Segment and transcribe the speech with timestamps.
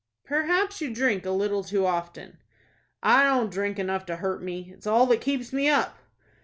[0.25, 2.39] "Perhaps you drink a little too often."
[3.03, 4.71] "I don't drink enough to hurt me.
[4.73, 5.95] It's all that keeps me up."